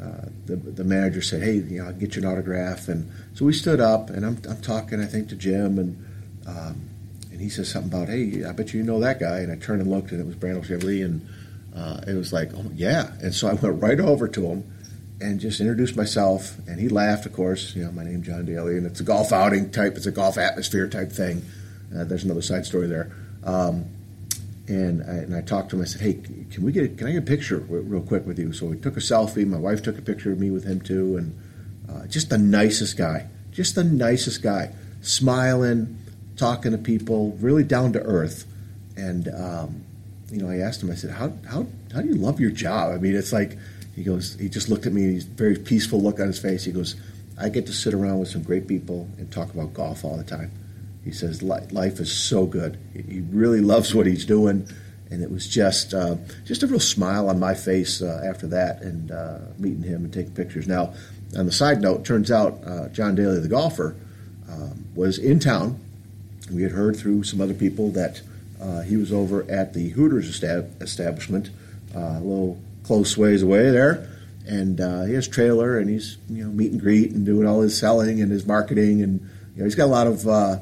uh, 0.00 0.28
the 0.46 0.56
the 0.56 0.84
manager 0.84 1.22
said, 1.22 1.42
"Hey, 1.42 1.54
you 1.54 1.80
know, 1.80 1.86
I'll 1.86 1.92
get 1.92 2.16
you 2.16 2.22
an 2.22 2.28
autograph." 2.28 2.88
And 2.88 3.10
so 3.34 3.44
we 3.44 3.52
stood 3.52 3.80
up, 3.80 4.10
and 4.10 4.24
I'm 4.24 4.38
I'm 4.48 4.60
talking, 4.60 5.00
I 5.00 5.06
think, 5.06 5.28
to 5.30 5.36
Jim, 5.36 5.78
and 5.78 6.04
um, 6.46 6.88
and 7.32 7.40
he 7.40 7.48
says 7.48 7.70
something 7.70 7.92
about, 7.92 8.08
"Hey, 8.08 8.44
I 8.44 8.52
bet 8.52 8.74
you 8.74 8.82
know 8.82 9.00
that 9.00 9.18
guy." 9.18 9.38
And 9.38 9.50
I 9.50 9.56
turned 9.56 9.80
and 9.80 9.90
looked, 9.90 10.12
and 10.12 10.20
it 10.20 10.26
was 10.26 10.36
Brandel 10.36 10.64
Chamblee, 10.64 11.04
and 11.04 11.26
uh, 11.76 12.00
it 12.06 12.14
was 12.14 12.32
like, 12.32 12.50
oh, 12.56 12.70
yeah. 12.74 13.12
And 13.22 13.34
so 13.34 13.48
I 13.48 13.52
went 13.62 13.82
right 13.82 14.00
over 14.00 14.28
to 14.28 14.46
him 14.46 14.72
and 15.20 15.38
just 15.38 15.60
introduced 15.60 15.96
myself. 15.96 16.56
And 16.66 16.80
he 16.80 16.88
laughed, 16.88 17.26
of 17.26 17.32
course. 17.32 17.74
You 17.76 17.84
know, 17.84 17.92
my 17.92 18.04
name's 18.04 18.26
John 18.26 18.44
Daly, 18.46 18.76
and 18.76 18.86
it's 18.86 19.00
a 19.00 19.04
golf 19.04 19.32
outing 19.32 19.70
type, 19.70 19.96
it's 19.96 20.06
a 20.06 20.12
golf 20.12 20.38
atmosphere 20.38 20.88
type 20.88 21.12
thing. 21.12 21.44
Uh, 21.94 22.04
there's 22.04 22.24
another 22.24 22.42
side 22.42 22.66
story 22.66 22.86
there. 22.86 23.12
Um, 23.44 23.86
and 24.68 25.02
I, 25.02 25.14
and 25.14 25.34
I 25.34 25.42
talked 25.42 25.70
to 25.70 25.76
him. 25.76 25.82
I 25.82 25.84
said, 25.84 26.00
"Hey, 26.00 26.14
can 26.50 26.64
we 26.64 26.72
get 26.72 26.98
can 26.98 27.06
I 27.06 27.12
get 27.12 27.22
a 27.22 27.26
picture 27.26 27.58
real 27.58 28.02
quick 28.02 28.26
with 28.26 28.38
you?" 28.38 28.52
So 28.52 28.66
we 28.66 28.76
took 28.76 28.96
a 28.96 29.00
selfie. 29.00 29.46
My 29.46 29.58
wife 29.58 29.82
took 29.82 29.96
a 29.96 30.02
picture 30.02 30.32
of 30.32 30.40
me 30.40 30.50
with 30.50 30.64
him 30.64 30.80
too, 30.80 31.16
and 31.16 31.38
uh, 31.88 32.06
just 32.06 32.30
the 32.30 32.38
nicest 32.38 32.96
guy, 32.96 33.28
just 33.52 33.76
the 33.76 33.84
nicest 33.84 34.42
guy, 34.42 34.72
smiling, 35.02 35.98
talking 36.36 36.72
to 36.72 36.78
people, 36.78 37.36
really 37.40 37.62
down 37.62 37.92
to 37.92 38.00
earth, 38.00 38.44
and 38.96 39.28
um, 39.28 39.84
you 40.30 40.42
know, 40.42 40.50
I 40.50 40.58
asked 40.58 40.82
him, 40.82 40.90
I 40.90 40.94
said, 40.94 41.10
how, 41.10 41.32
how, 41.48 41.66
how 41.92 42.02
do 42.02 42.08
you 42.08 42.14
love 42.14 42.40
your 42.40 42.50
job? 42.50 42.92
I 42.92 42.98
mean, 42.98 43.14
it's 43.14 43.32
like, 43.32 43.56
he 43.94 44.02
goes, 44.02 44.34
he 44.38 44.48
just 44.48 44.68
looked 44.68 44.86
at 44.86 44.92
me, 44.92 45.12
he's 45.12 45.24
very 45.24 45.56
peaceful 45.56 46.02
look 46.02 46.20
on 46.20 46.26
his 46.26 46.38
face. 46.38 46.64
He 46.64 46.72
goes, 46.72 46.96
I 47.38 47.48
get 47.48 47.66
to 47.66 47.72
sit 47.72 47.94
around 47.94 48.18
with 48.18 48.28
some 48.28 48.42
great 48.42 48.66
people 48.66 49.08
and 49.18 49.30
talk 49.30 49.52
about 49.54 49.74
golf 49.74 50.04
all 50.04 50.16
the 50.16 50.24
time. 50.24 50.50
He 51.06 51.12
says, 51.12 51.40
life 51.40 52.00
is 52.00 52.12
so 52.12 52.46
good. 52.46 52.76
He 52.92 53.20
really 53.30 53.60
loves 53.60 53.94
what 53.94 54.06
he's 54.06 54.24
doing. 54.24 54.68
And 55.08 55.22
it 55.22 55.30
was 55.30 55.46
just, 55.46 55.94
uh, 55.94 56.16
just 56.44 56.64
a 56.64 56.66
real 56.66 56.80
smile 56.80 57.30
on 57.30 57.38
my 57.38 57.54
face 57.54 58.02
uh, 58.02 58.22
after 58.28 58.48
that 58.48 58.82
and 58.82 59.12
uh, 59.12 59.38
meeting 59.56 59.84
him 59.84 60.04
and 60.04 60.12
taking 60.12 60.32
pictures. 60.32 60.66
Now, 60.66 60.94
on 61.38 61.46
the 61.46 61.52
side 61.52 61.80
note, 61.80 62.04
turns 62.04 62.32
out 62.32 62.58
uh, 62.66 62.88
John 62.88 63.14
Daly, 63.14 63.38
the 63.38 63.46
golfer, 63.46 63.94
um, 64.50 64.84
was 64.96 65.18
in 65.18 65.38
town. 65.38 65.78
We 66.52 66.64
had 66.64 66.72
heard 66.72 66.96
through 66.96 67.22
some 67.22 67.40
other 67.40 67.54
people 67.54 67.92
that 67.92 68.20
uh, 68.60 68.80
he 68.80 68.96
was 68.96 69.12
over 69.12 69.48
at 69.48 69.74
the 69.74 69.90
Hooters 69.90 70.28
estab- 70.28 70.82
establishment, 70.82 71.50
uh, 71.94 72.00
a 72.00 72.20
little 72.20 72.60
close 72.82 73.16
ways 73.16 73.44
away 73.44 73.70
there, 73.70 74.08
and 74.44 74.80
uh, 74.80 75.02
he 75.04 75.14
has 75.14 75.28
trailer 75.28 75.78
and 75.78 75.88
he's 75.88 76.18
you 76.28 76.44
know 76.44 76.50
meet 76.50 76.72
and 76.72 76.80
greet 76.80 77.12
and 77.12 77.24
doing 77.24 77.46
all 77.46 77.60
his 77.60 77.78
selling 77.78 78.20
and 78.20 78.30
his 78.30 78.46
marketing 78.46 79.02
and 79.02 79.20
you 79.54 79.58
know 79.58 79.64
he's 79.64 79.74
got 79.74 79.84
a 79.84 79.86
lot 79.86 80.06
of 80.06 80.26
uh, 80.26 80.58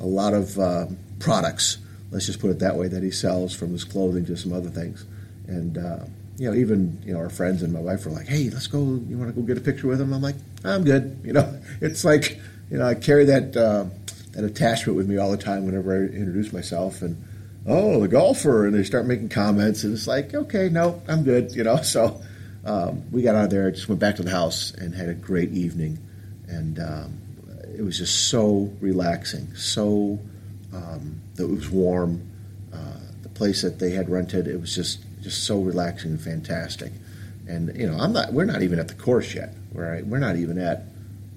a 0.00 0.06
lot 0.06 0.34
of 0.34 0.58
uh, 0.58 0.86
products. 1.18 1.78
Let's 2.10 2.26
just 2.26 2.40
put 2.40 2.50
it 2.50 2.58
that 2.60 2.76
way 2.76 2.88
that 2.88 3.02
he 3.02 3.10
sells 3.10 3.54
from 3.54 3.72
his 3.72 3.84
clothing 3.84 4.24
to 4.26 4.36
some 4.36 4.52
other 4.52 4.70
things, 4.70 5.04
and 5.46 5.78
uh, 5.78 6.04
you 6.36 6.50
know 6.50 6.56
even 6.56 7.00
you 7.04 7.12
know 7.12 7.20
our 7.20 7.30
friends 7.30 7.62
and 7.62 7.72
my 7.72 7.80
wife 7.80 8.04
were 8.04 8.12
like, 8.12 8.26
hey, 8.26 8.50
let's 8.50 8.66
go. 8.66 8.78
You 8.78 9.16
want 9.18 9.34
to 9.34 9.40
go 9.40 9.46
get 9.46 9.58
a 9.58 9.60
picture 9.60 9.86
with 9.86 10.00
him? 10.00 10.12
I'm 10.12 10.22
like, 10.22 10.36
I'm 10.64 10.84
good. 10.84 11.20
You 11.24 11.34
know, 11.34 11.60
it's 11.80 12.04
like 12.04 12.40
you 12.70 12.78
know 12.78 12.86
I 12.86 12.94
carry 12.94 13.26
that 13.26 13.52
that 13.52 14.44
attachment 14.44 14.96
with 14.96 15.08
me 15.08 15.16
all 15.16 15.30
the 15.30 15.36
time 15.36 15.66
whenever 15.66 15.92
I 15.92 16.06
introduce 16.06 16.52
myself 16.52 17.02
and 17.02 17.16
oh, 17.66 18.00
the 18.00 18.08
golfer, 18.08 18.66
and 18.66 18.74
they 18.74 18.84
start 18.84 19.06
making 19.06 19.28
comments, 19.28 19.84
and 19.84 19.92
it's 19.92 20.06
like, 20.06 20.34
okay, 20.34 20.68
no, 20.68 21.02
I'm 21.08 21.24
good, 21.24 21.52
you 21.54 21.64
know. 21.64 21.82
So 21.82 22.20
um, 22.64 23.10
we 23.10 23.22
got 23.22 23.34
out 23.34 23.44
of 23.44 23.50
there, 23.50 23.68
I 23.68 23.70
just 23.70 23.88
went 23.88 24.00
back 24.00 24.16
to 24.16 24.22
the 24.22 24.30
house, 24.30 24.72
and 24.72 24.94
had 24.94 25.08
a 25.08 25.14
great 25.14 25.52
evening, 25.52 25.98
and 26.48 26.78
um, 26.78 27.18
it 27.80 27.84
was 27.84 27.96
just 27.96 28.28
so 28.28 28.70
relaxing, 28.82 29.54
so 29.54 30.18
um, 30.74 31.18
it 31.38 31.48
was 31.48 31.70
warm. 31.70 32.20
Uh, 32.70 32.76
the 33.22 33.30
place 33.30 33.62
that 33.62 33.78
they 33.78 33.92
had 33.92 34.10
rented, 34.10 34.46
it 34.46 34.60
was 34.60 34.74
just 34.74 34.98
just 35.22 35.44
so 35.44 35.62
relaxing 35.62 36.10
and 36.10 36.20
fantastic. 36.20 36.92
And 37.48 37.74
you 37.74 37.90
know, 37.90 37.96
I'm 37.98 38.12
not. 38.12 38.34
We're 38.34 38.44
not 38.44 38.60
even 38.60 38.78
at 38.78 38.88
the 38.88 38.94
course 38.94 39.34
yet. 39.34 39.54
Right? 39.72 40.06
We're 40.06 40.18
not 40.18 40.36
even 40.36 40.58
at 40.58 40.82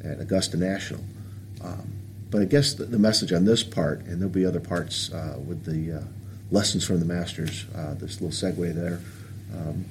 at 0.04 0.20
Augusta 0.20 0.58
National. 0.58 1.02
Um, 1.64 1.94
but 2.30 2.42
I 2.42 2.46
guess 2.46 2.74
the, 2.74 2.86
the, 2.86 3.00
message 3.00 3.32
on 3.32 3.46
this 3.46 3.64
part, 3.64 4.02
and 4.02 4.20
there'll 4.20 4.34
be 4.34 4.46
other 4.46 4.60
parts 4.60 5.14
uh, 5.14 5.40
with 5.48 5.64
the 5.64 6.00
uh, 6.00 6.04
lessons 6.52 6.86
from 6.86 7.00
the 7.00 7.06
masters, 7.06 7.66
uh, 7.74 7.94
this 7.94 8.20
little 8.20 8.32
segue 8.32 8.76
there. 8.76 9.00
Um, 9.56 9.86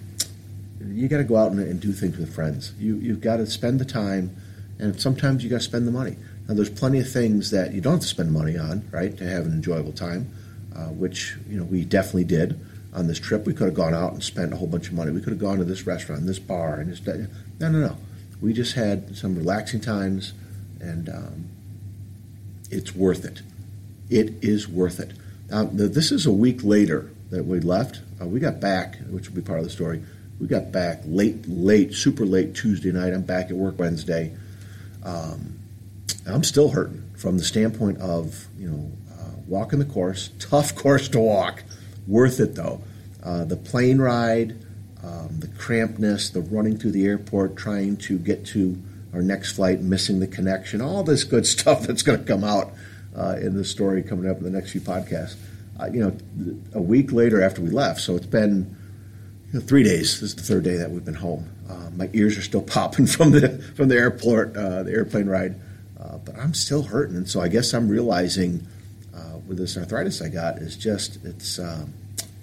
you 0.86 1.08
got 1.08 1.18
to 1.18 1.24
go 1.24 1.36
out 1.36 1.52
and, 1.52 1.60
and, 1.60 1.80
do 1.80 1.92
things 1.92 2.18
with 2.18 2.34
friends. 2.34 2.74
You, 2.78 2.96
you've 2.96 3.22
got 3.22 3.36
to 3.36 3.46
spend 3.46 3.78
the 3.78 3.84
time, 3.86 4.36
and 4.78 5.00
sometimes 5.00 5.44
you 5.44 5.48
got 5.48 5.58
to 5.58 5.62
spend 5.62 5.86
the 5.86 5.92
money. 5.92 6.16
Now, 6.52 6.56
there's 6.56 6.68
plenty 6.68 7.00
of 7.00 7.10
things 7.10 7.50
that 7.52 7.72
you 7.72 7.80
don't 7.80 7.94
have 7.94 8.02
to 8.02 8.06
spend 8.06 8.30
money 8.30 8.58
on, 8.58 8.86
right, 8.90 9.16
to 9.16 9.24
have 9.24 9.46
an 9.46 9.52
enjoyable 9.52 9.94
time, 9.94 10.30
uh, 10.76 10.88
which 10.88 11.34
you 11.48 11.56
know 11.56 11.64
we 11.64 11.82
definitely 11.82 12.24
did 12.24 12.60
on 12.92 13.06
this 13.06 13.18
trip. 13.18 13.46
We 13.46 13.54
could 13.54 13.68
have 13.68 13.74
gone 13.74 13.94
out 13.94 14.12
and 14.12 14.22
spent 14.22 14.52
a 14.52 14.56
whole 14.56 14.66
bunch 14.66 14.88
of 14.88 14.92
money. 14.92 15.12
We 15.12 15.22
could 15.22 15.32
have 15.32 15.38
gone 15.38 15.56
to 15.60 15.64
this 15.64 15.86
restaurant, 15.86 16.26
this 16.26 16.38
bar, 16.38 16.74
and 16.74 16.92
this. 16.92 17.00
No, 17.06 17.70
no, 17.70 17.80
no. 17.80 17.96
We 18.42 18.52
just 18.52 18.74
had 18.74 19.16
some 19.16 19.34
relaxing 19.34 19.80
times, 19.80 20.34
and 20.78 21.08
um, 21.08 21.48
it's 22.70 22.94
worth 22.94 23.24
it. 23.24 23.40
It 24.10 24.34
is 24.44 24.68
worth 24.68 25.00
it. 25.00 25.14
Now, 25.48 25.64
this 25.64 26.12
is 26.12 26.26
a 26.26 26.32
week 26.32 26.62
later 26.62 27.10
that 27.30 27.46
we 27.46 27.60
left. 27.60 28.02
Uh, 28.20 28.26
we 28.26 28.40
got 28.40 28.60
back, 28.60 28.98
which 29.08 29.30
will 29.30 29.36
be 29.36 29.40
part 29.40 29.58
of 29.58 29.64
the 29.64 29.70
story. 29.70 30.02
We 30.38 30.48
got 30.48 30.70
back 30.70 31.00
late, 31.06 31.48
late, 31.48 31.94
super 31.94 32.26
late 32.26 32.54
Tuesday 32.54 32.92
night. 32.92 33.14
I'm 33.14 33.22
back 33.22 33.48
at 33.48 33.56
work 33.56 33.78
Wednesday. 33.78 34.36
Um, 35.02 35.60
I'm 36.26 36.44
still 36.44 36.70
hurting 36.70 37.10
from 37.16 37.38
the 37.38 37.44
standpoint 37.44 38.00
of 38.00 38.46
you 38.56 38.68
know 38.68 38.92
uh, 39.12 39.36
walking 39.46 39.78
the 39.78 39.84
course, 39.84 40.30
tough 40.38 40.74
course 40.74 41.08
to 41.10 41.20
walk, 41.20 41.62
worth 42.06 42.40
it 42.40 42.54
though. 42.54 42.82
Uh, 43.22 43.44
the 43.44 43.56
plane 43.56 43.98
ride, 43.98 44.56
um, 45.02 45.38
the 45.38 45.46
crampedness, 45.48 46.32
the 46.32 46.40
running 46.40 46.76
through 46.76 46.90
the 46.92 47.06
airport, 47.06 47.56
trying 47.56 47.96
to 47.96 48.18
get 48.18 48.44
to 48.46 48.80
our 49.12 49.22
next 49.22 49.52
flight, 49.52 49.80
missing 49.80 50.20
the 50.20 50.26
connection, 50.26 50.80
all 50.80 51.02
this 51.02 51.24
good 51.24 51.46
stuff 51.58 51.86
that's 51.86 52.02
going 52.02 52.18
to 52.18 52.24
come 52.24 52.44
out 52.44 52.72
uh, 53.16 53.36
in 53.40 53.54
the 53.54 53.64
story 53.64 54.02
coming 54.02 54.30
up 54.30 54.38
in 54.38 54.44
the 54.44 54.50
next 54.50 54.72
few 54.72 54.80
podcasts. 54.80 55.36
Uh, 55.80 55.86
you 55.86 56.00
know, 56.00 56.56
a 56.74 56.80
week 56.80 57.12
later 57.12 57.42
after 57.42 57.62
we 57.62 57.70
left, 57.70 58.00
so 58.00 58.14
it's 58.14 58.26
been 58.26 58.76
you 59.52 59.58
know, 59.58 59.64
three 59.64 59.82
days. 59.82 60.20
This 60.20 60.30
is 60.30 60.34
the 60.36 60.42
third 60.42 60.64
day 60.64 60.76
that 60.76 60.90
we've 60.90 61.04
been 61.04 61.14
home. 61.14 61.48
Uh, 61.68 61.90
my 61.96 62.08
ears 62.12 62.36
are 62.38 62.42
still 62.42 62.62
popping 62.62 63.06
from 63.06 63.32
the 63.32 63.58
from 63.74 63.88
the 63.88 63.96
airport, 63.96 64.56
uh, 64.56 64.82
the 64.82 64.92
airplane 64.92 65.26
ride. 65.26 65.56
Uh, 66.02 66.18
but 66.18 66.36
I'm 66.38 66.54
still 66.54 66.82
hurting. 66.82 67.16
And 67.16 67.28
so 67.28 67.40
I 67.40 67.48
guess 67.48 67.72
I'm 67.72 67.88
realizing 67.88 68.66
uh, 69.14 69.38
with 69.46 69.58
this 69.58 69.76
arthritis 69.76 70.20
I 70.22 70.28
got 70.28 70.58
is 70.58 70.76
just 70.76 71.24
it's 71.24 71.58
um, 71.58 71.92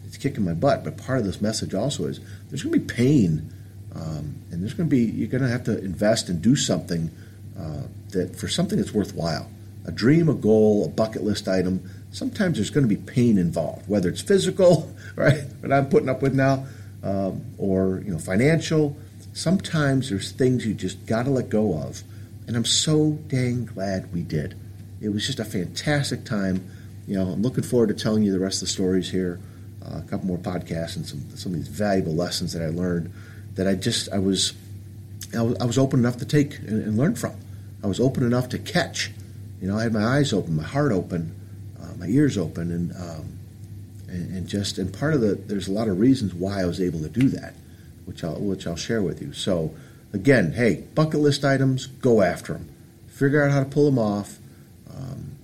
it's 0.06 0.18
kicking 0.18 0.46
my 0.46 0.54
butt. 0.54 0.84
But 0.84 0.98
part 0.98 1.20
of 1.20 1.25
this 1.25 1.42
message 1.42 1.74
also 1.74 2.06
is 2.06 2.20
there's 2.50 2.63
going 2.63 2.74
to 2.74 2.80
be 2.80 2.94
pain, 2.94 3.51
um, 3.96 4.36
and 4.51 4.62
there's 4.62 4.74
going 4.74 4.89
to 4.89 4.96
be 4.96 5.04
you're 5.04 5.28
going 5.28 5.44
to 5.44 5.50
have 5.50 5.63
to 5.66 5.78
invest 5.80 6.30
and 6.30 6.42
do 6.42 6.56
something 6.56 7.12
uh, 7.60 7.84
that 8.12 8.36
for 8.36 8.48
something 8.48 8.78
that's 8.78 8.94
worthwhile, 8.94 9.50
a 9.86 9.92
dream, 9.92 10.30
a 10.30 10.34
goal, 10.34 10.86
a 10.86 10.89
bucket 10.89 11.24
list 11.24 11.48
item. 11.48 11.89
Sometimes 12.12 12.58
there's 12.58 12.72
going 12.72 12.88
to 12.88 12.96
be 12.96 13.01
pain 13.01 13.38
involved, 13.38 13.88
whether 13.88 14.10
it's 14.10 14.22
physical, 14.22 14.92
right, 15.16 15.44
what 15.60 15.72
I'm 15.72 15.89
putting 15.89 16.10
up 16.10 16.22
with 16.22 16.34
now, 16.34 16.66
um, 17.04 17.44
or 17.58 18.01
you 18.06 18.12
know 18.12 18.20
financial. 18.20 18.96
Sometimes 19.34 20.10
there's 20.10 20.32
things 20.32 20.66
you 20.66 20.74
just 20.74 21.06
got 21.06 21.24
to 21.24 21.30
let 21.30 21.50
go 21.50 21.78
of, 21.78 22.04
and 22.50 22.58
I'm 22.58 22.65
so 22.65 23.12
dang 23.27 23.65
glad 23.65 24.12
we 24.12 24.24
did. 24.24 24.56
It 25.00 25.10
was 25.10 25.27
just 25.27 25.39
a 25.39 25.46
fantastic 25.46 26.25
time. 26.25 26.68
You 27.08 27.20
know, 27.20 27.27
I'm 27.27 27.44
looking 27.44 27.63
forward 27.63 27.89
to 27.89 27.94
telling 27.94 28.24
you 28.24 28.32
the 28.32 28.39
rest 28.39 28.56
of 28.56 28.62
the 28.62 28.74
stories 28.74 29.12
here, 29.12 29.39
uh, 29.86 30.00
a 30.00 30.01
couple 30.10 30.25
more 30.25 30.39
podcasts, 30.39 30.96
and 30.96 31.06
some 31.06 31.29
some 31.38 31.53
of 31.53 31.60
these 31.60 31.68
valuable 31.68 32.15
lessons 32.15 32.53
that 32.53 32.63
I 32.63 32.70
learned. 32.70 33.13
That 33.53 33.68
I 33.68 33.75
just 33.75 34.12
I 34.12 34.18
was 34.18 34.53
I 35.38 35.44
was, 35.44 35.58
I 35.60 35.65
was 35.65 35.77
open 35.77 36.00
enough 36.00 36.18
to 36.18 36.25
take 36.25 36.58
and, 36.58 36.84
and, 36.84 36.98
learn 36.98 37.13
from. 37.13 37.36
I 37.84 37.88
was 37.88 38.00
open 38.00 38.24
enough 38.24 38.50
to 38.50 38.58
catch. 38.58 39.12
You 39.62 39.68
know, 39.68 39.77
I 39.77 39.84
had 39.84 39.94
my 39.94 40.03
eyes 40.03 40.34
open, 40.34 40.56
my 40.56 40.63
heart 40.63 40.91
open, 40.91 41.36
uh, 41.79 41.94
my 42.00 42.08
ears 42.08 42.36
open, 42.36 42.72
and, 42.72 42.96
um, 42.96 43.38
and 44.08 44.36
and 44.36 44.48
just 44.48 44.79
and 44.79 44.91
part 44.91 45.13
of 45.13 45.22
the 45.22 45.36
there's 45.36 45.68
a 45.68 45.72
lot 45.72 45.88
of 45.88 46.00
reasons 46.00 46.34
why 46.34 46.62
I 46.62 46.65
was 46.65 46.82
able 46.82 47.00
to 47.01 47.10
do 47.10 47.29
that, 47.29 47.53
which 48.06 48.24
I'll 48.24 48.39
which 48.39 48.65
I'll 48.65 48.75
share 48.75 49.03
with 49.03 49.22
you. 49.22 49.34
So 49.34 49.72
again, 50.13 50.54
hey, 50.54 50.84
bucket 50.96 51.20
list 51.20 51.46
items, 51.46 51.88
go 51.88 52.22
after 52.22 52.54
them. 52.54 52.70
Figure 53.08 53.44
out 53.44 53.51
how 53.51 53.60
to 53.60 53.70
pull 53.70 53.86
them 53.86 54.00
off. 54.00 54.38
Um, 54.89 55.36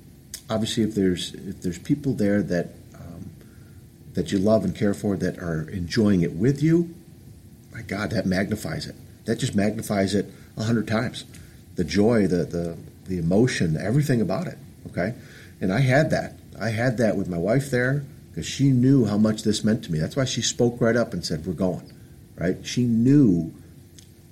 obviously, 0.49 0.83
if 0.83 0.95
there's 0.95 1.33
if 1.33 1.61
there's 1.61 1.77
people 1.77 2.13
there 2.13 2.41
that 2.41 2.69
um, 2.95 3.31
that 4.13 4.31
you 4.31 4.39
love 4.39 4.63
and 4.63 4.75
care 4.75 4.93
for 4.93 5.17
that 5.17 5.39
are 5.39 5.69
enjoying 5.69 6.21
it 6.21 6.33
with 6.33 6.63
you, 6.63 6.93
my 7.73 7.81
God, 7.81 8.11
that 8.11 8.25
magnifies 8.25 8.87
it. 8.87 8.95
That 9.25 9.39
just 9.39 9.55
magnifies 9.55 10.15
it 10.15 10.31
a 10.57 10.63
hundred 10.63 10.87
times. 10.87 11.25
The 11.75 11.83
joy, 11.83 12.27
the 12.27 12.45
the 12.45 12.77
the 13.07 13.17
emotion, 13.17 13.77
everything 13.77 14.21
about 14.21 14.47
it. 14.47 14.57
Okay, 14.87 15.13
and 15.59 15.73
I 15.73 15.79
had 15.79 16.09
that. 16.11 16.35
I 16.59 16.69
had 16.69 16.97
that 16.97 17.17
with 17.17 17.27
my 17.27 17.37
wife 17.37 17.69
there 17.69 18.05
because 18.29 18.45
she 18.45 18.69
knew 18.69 19.05
how 19.05 19.17
much 19.17 19.43
this 19.43 19.63
meant 19.63 19.83
to 19.83 19.91
me. 19.91 19.99
That's 19.99 20.15
why 20.15 20.25
she 20.25 20.41
spoke 20.41 20.79
right 20.79 20.95
up 20.95 21.13
and 21.13 21.25
said, 21.25 21.45
"We're 21.45 21.53
going." 21.53 21.91
Right? 22.37 22.65
She 22.65 22.83
knew 22.83 23.53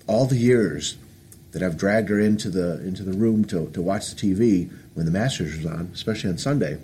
all 0.08 0.26
the 0.26 0.38
years 0.38 0.98
that 1.52 1.62
I've 1.62 1.78
dragged 1.78 2.10
her 2.10 2.20
into 2.20 2.50
the 2.50 2.82
into 2.86 3.04
the 3.04 3.14
room 3.14 3.46
to, 3.46 3.70
to 3.70 3.82
watch 3.82 4.14
the 4.14 4.16
TV 4.16 4.72
when 4.96 5.06
the 5.06 5.12
Masters 5.12 5.56
was 5.58 5.66
on, 5.66 5.92
especially 5.94 6.30
on 6.30 6.38
Sunday. 6.38 6.80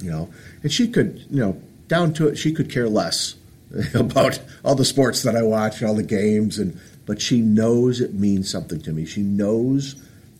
You 0.00 0.10
know, 0.10 0.30
and 0.62 0.72
she 0.72 0.88
could, 0.88 1.24
you 1.30 1.40
know, 1.40 1.60
down 1.88 2.14
to 2.14 2.28
it, 2.28 2.36
she 2.36 2.52
could 2.52 2.70
care 2.70 2.88
less 2.88 3.34
about 3.94 4.40
all 4.64 4.74
the 4.74 4.84
sports 4.84 5.22
that 5.22 5.36
I 5.36 5.42
watch, 5.42 5.80
and 5.80 5.88
all 5.88 5.94
the 5.94 6.02
games, 6.02 6.58
and 6.58 6.78
but 7.06 7.20
she 7.20 7.40
knows 7.40 8.00
it 8.00 8.14
means 8.14 8.50
something 8.50 8.80
to 8.82 8.92
me. 8.92 9.04
She 9.04 9.22
knows 9.22 9.94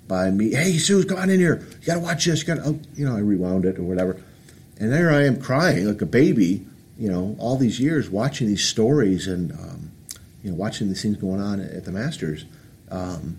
by 0.08 0.30
me, 0.30 0.52
hey 0.52 0.78
Sue, 0.78 1.04
come 1.04 1.18
on 1.18 1.30
in 1.30 1.40
here. 1.40 1.66
You 1.80 1.86
got 1.86 1.94
to 1.94 2.00
watch 2.00 2.24
this. 2.24 2.40
You 2.40 2.54
got 2.54 2.64
to, 2.64 2.70
oh, 2.70 2.80
you 2.94 3.04
know, 3.04 3.16
I 3.16 3.20
rewound 3.20 3.64
it 3.64 3.78
or 3.78 3.82
whatever, 3.82 4.20
and 4.78 4.92
there 4.92 5.10
I 5.10 5.24
am 5.24 5.40
crying 5.40 5.86
like 5.86 6.00
a 6.00 6.06
baby. 6.06 6.66
You 6.98 7.10
know, 7.10 7.36
all 7.38 7.56
these 7.56 7.80
years 7.80 8.08
watching 8.08 8.46
these 8.46 8.64
stories 8.64 9.26
and 9.26 9.52
um, 9.52 9.81
you 10.42 10.50
know 10.50 10.56
watching 10.56 10.88
these 10.88 11.02
things 11.02 11.16
going 11.16 11.40
on 11.40 11.60
at 11.60 11.84
the 11.84 11.92
Masters. 11.92 12.44
Um, 12.90 13.38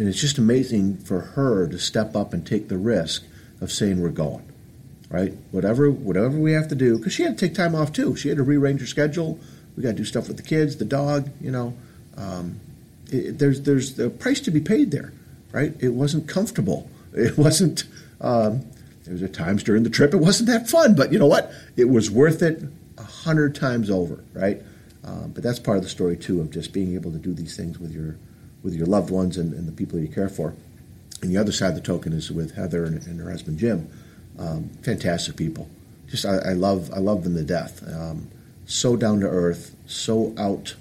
and 0.00 0.08
it's 0.08 0.20
just 0.20 0.38
amazing 0.38 0.96
for 0.96 1.20
her 1.20 1.66
to 1.68 1.78
step 1.78 2.16
up 2.16 2.32
and 2.32 2.46
take 2.46 2.68
the 2.68 2.78
risk 2.78 3.22
of 3.60 3.70
saying 3.70 4.00
we're 4.00 4.08
going, 4.08 4.50
right? 5.10 5.34
Whatever, 5.50 5.90
whatever 5.90 6.38
we 6.38 6.52
have 6.52 6.68
to 6.68 6.74
do, 6.74 6.96
because 6.96 7.12
she 7.12 7.22
had 7.22 7.36
to 7.36 7.46
take 7.46 7.54
time 7.54 7.74
off 7.74 7.92
too. 7.92 8.16
She 8.16 8.28
had 8.28 8.38
to 8.38 8.42
rearrange 8.42 8.80
her 8.80 8.86
schedule. 8.86 9.38
We 9.76 9.82
got 9.82 9.90
to 9.90 9.96
do 9.96 10.04
stuff 10.06 10.28
with 10.28 10.38
the 10.38 10.42
kids, 10.42 10.76
the 10.76 10.86
dog. 10.86 11.30
You 11.40 11.50
know, 11.50 11.74
um, 12.16 12.60
it, 13.10 13.38
there's 13.38 13.60
there's 13.62 13.98
a 13.98 14.08
price 14.08 14.40
to 14.40 14.50
be 14.50 14.60
paid 14.60 14.90
there, 14.90 15.12
right? 15.52 15.74
It 15.80 15.90
wasn't 15.90 16.28
comfortable. 16.28 16.90
It 17.12 17.36
wasn't. 17.36 17.84
Um, 18.20 18.64
there 19.04 19.14
was 19.14 19.28
times 19.32 19.64
during 19.64 19.82
the 19.82 19.90
trip 19.90 20.14
it 20.14 20.18
wasn't 20.18 20.48
that 20.48 20.68
fun, 20.68 20.94
but 20.94 21.12
you 21.12 21.18
know 21.18 21.26
what? 21.26 21.50
It 21.76 21.86
was 21.86 22.08
worth 22.08 22.40
it 22.40 22.62
a 22.96 23.02
hundred 23.02 23.56
times 23.56 23.90
over, 23.90 24.22
right? 24.32 24.62
Um, 25.10 25.32
but 25.32 25.42
that's 25.42 25.58
part 25.58 25.76
of 25.76 25.82
the 25.82 25.90
story 25.90 26.16
too 26.16 26.40
of 26.40 26.52
just 26.52 26.72
being 26.72 26.94
able 26.94 27.10
to 27.10 27.18
do 27.18 27.34
these 27.34 27.56
things 27.56 27.80
with 27.80 27.92
your 27.92 28.16
with 28.62 28.74
your 28.74 28.86
loved 28.86 29.10
ones 29.10 29.36
and, 29.36 29.52
and 29.54 29.66
the 29.66 29.72
people 29.72 29.98
you 29.98 30.06
care 30.06 30.28
for. 30.28 30.54
And 31.22 31.30
the 31.30 31.36
other 31.36 31.50
side 31.52 31.70
of 31.70 31.74
the 31.74 31.80
token 31.80 32.12
is 32.12 32.30
with 32.30 32.54
Heather 32.54 32.84
and, 32.84 33.04
and 33.06 33.18
her 33.20 33.30
husband 33.30 33.58
Jim. 33.58 33.90
Um, 34.38 34.70
fantastic 34.82 35.36
people. 35.36 35.68
Just 36.08 36.24
I, 36.24 36.36
I, 36.36 36.52
love 36.52 36.92
I 36.94 36.98
love 36.98 37.24
them 37.24 37.34
to 37.34 37.42
death. 37.42 37.82
Um, 37.92 38.28
so 38.66 38.96
down 38.96 39.20
to 39.20 39.26
earth, 39.26 39.74
so 39.86 40.32
out 40.38 40.74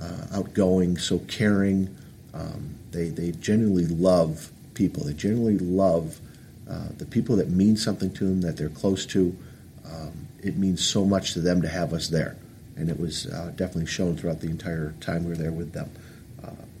uh, 0.00 0.26
outgoing, 0.32 0.98
so 0.98 1.18
caring. 1.20 1.94
Um, 2.34 2.74
they 2.90 3.10
they 3.10 3.32
genuinely 3.32 3.86
love 3.86 4.50
people. 4.74 5.04
They 5.04 5.14
genuinely 5.14 5.58
love 5.58 6.20
uh, 6.68 6.88
the 6.96 7.06
people 7.06 7.36
that 7.36 7.48
mean 7.50 7.76
something 7.76 8.12
to 8.14 8.24
them, 8.24 8.40
that 8.40 8.56
they're 8.56 8.68
close 8.68 9.06
to. 9.06 9.36
Um, 9.86 10.28
it 10.42 10.56
means 10.56 10.84
so 10.84 11.04
much 11.04 11.32
to 11.34 11.40
them 11.40 11.62
to 11.62 11.68
have 11.68 11.92
us 11.92 12.08
there, 12.08 12.36
and 12.78 12.88
it 12.88 12.98
was 12.98 13.26
uh, 13.26 13.52
definitely 13.56 13.86
shown 13.86 14.16
throughout 14.16 14.40
the 14.40 14.48
entire 14.48 14.94
time 15.00 15.24
we 15.24 15.30
were 15.30 15.36
there 15.36 15.52
with 15.52 15.72
them. 15.72 15.90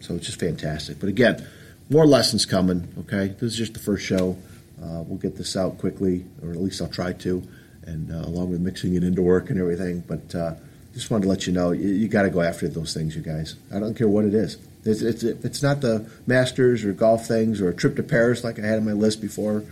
So 0.00 0.14
it's 0.14 0.26
just 0.26 0.40
fantastic. 0.40 1.00
But 1.00 1.08
again, 1.08 1.46
more 1.90 2.06
lessons 2.06 2.46
coming. 2.46 2.88
Okay, 3.00 3.28
this 3.28 3.52
is 3.52 3.56
just 3.56 3.74
the 3.74 3.80
first 3.80 4.04
show. 4.04 4.36
Uh, 4.82 5.02
we'll 5.02 5.18
get 5.18 5.36
this 5.36 5.56
out 5.56 5.78
quickly, 5.78 6.24
or 6.42 6.50
at 6.50 6.56
least 6.56 6.80
I'll 6.80 6.88
try 6.88 7.12
to, 7.12 7.42
and 7.84 8.12
uh, 8.12 8.28
along 8.28 8.50
with 8.50 8.60
mixing 8.60 8.94
it 8.94 9.02
into 9.02 9.22
work 9.22 9.50
and 9.50 9.58
everything. 9.58 10.04
But 10.06 10.34
uh, 10.34 10.54
just 10.94 11.10
wanted 11.10 11.24
to 11.24 11.28
let 11.28 11.46
you 11.46 11.52
know 11.52 11.72
you, 11.72 11.88
you 11.88 12.08
got 12.08 12.22
to 12.22 12.30
go 12.30 12.42
after 12.42 12.68
those 12.68 12.94
things, 12.94 13.16
you 13.16 13.22
guys. 13.22 13.56
I 13.74 13.80
don't 13.80 13.94
care 13.94 14.08
what 14.08 14.24
it 14.24 14.34
is. 14.34 14.56
It's, 14.84 15.02
it's, 15.02 15.22
it's 15.24 15.62
not 15.62 15.80
the 15.80 16.08
Masters 16.26 16.84
or 16.84 16.92
golf 16.92 17.26
things 17.26 17.60
or 17.60 17.68
a 17.68 17.74
trip 17.74 17.96
to 17.96 18.02
Paris 18.02 18.44
like 18.44 18.58
I 18.58 18.62
had 18.62 18.78
on 18.78 18.84
my 18.84 18.92
list 18.92 19.20
before 19.20 19.64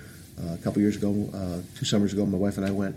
uh, 0.43 0.55
a 0.55 0.59
couple 0.59 0.83
years 0.83 0.97
ago, 0.97 1.31
uh, 1.33 1.63
two 1.79 1.85
summers 1.85 2.13
ago. 2.13 2.27
My 2.27 2.37
wife 2.37 2.57
and 2.57 2.67
I 2.67 2.73
went 2.73 2.97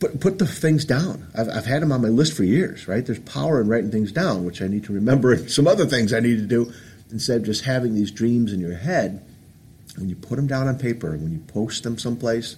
put 0.00 0.20
put 0.20 0.38
the 0.38 0.46
things 0.46 0.84
down. 0.84 1.26
I've, 1.36 1.48
I've 1.48 1.66
had 1.66 1.82
them 1.82 1.92
on 1.92 2.02
my 2.02 2.08
list 2.08 2.36
for 2.36 2.44
years, 2.44 2.88
right? 2.88 3.04
There's 3.04 3.18
power 3.20 3.60
in 3.60 3.68
writing 3.68 3.90
things 3.90 4.12
down, 4.12 4.44
which 4.44 4.62
I 4.62 4.66
need 4.66 4.84
to 4.84 4.92
remember, 4.92 5.32
and 5.32 5.50
some 5.50 5.66
other 5.66 5.86
things 5.86 6.12
I 6.12 6.20
need 6.20 6.38
to 6.38 6.46
do 6.46 6.72
instead 7.10 7.38
of 7.38 7.44
just 7.44 7.64
having 7.64 7.94
these 7.94 8.10
dreams 8.10 8.52
in 8.52 8.60
your 8.60 8.76
head. 8.76 9.24
When 9.96 10.08
you 10.08 10.16
put 10.16 10.36
them 10.36 10.46
down 10.46 10.68
on 10.68 10.78
paper, 10.78 11.10
when 11.12 11.32
you 11.32 11.38
post 11.38 11.82
them 11.82 11.98
someplace, 11.98 12.56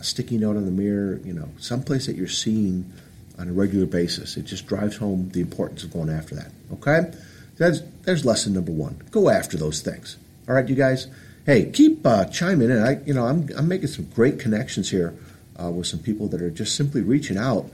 sticky 0.00 0.38
note 0.38 0.56
on 0.56 0.64
the 0.64 0.72
mirror, 0.72 1.20
you 1.24 1.32
know, 1.32 1.48
someplace 1.58 2.06
that 2.06 2.16
you're 2.16 2.26
seeing 2.26 2.92
on 3.38 3.48
a 3.48 3.52
regular 3.52 3.86
basis, 3.86 4.36
it 4.36 4.46
just 4.46 4.66
drives 4.66 4.96
home 4.96 5.28
the 5.30 5.40
importance 5.40 5.84
of 5.84 5.92
going 5.92 6.10
after 6.10 6.34
that. 6.34 6.50
Okay, 6.72 7.12
that's 7.56 7.80
there's 8.02 8.24
lesson 8.24 8.52
number 8.52 8.72
one. 8.72 9.00
Go 9.10 9.28
after 9.28 9.56
those 9.56 9.80
things. 9.82 10.16
All 10.48 10.54
right, 10.54 10.68
you 10.68 10.74
guys. 10.74 11.06
Hey, 11.44 11.70
keep 11.70 12.04
uh, 12.04 12.24
chiming 12.24 12.70
in. 12.70 12.82
I, 12.82 13.00
you 13.04 13.14
know, 13.14 13.24
I'm 13.24 13.48
I'm 13.56 13.68
making 13.68 13.86
some 13.86 14.06
great 14.06 14.40
connections 14.40 14.90
here 14.90 15.14
uh, 15.62 15.70
with 15.70 15.86
some 15.86 16.00
people 16.00 16.28
that 16.28 16.42
are 16.42 16.50
just 16.50 16.76
simply 16.76 17.00
reaching 17.00 17.36
out 17.36 17.66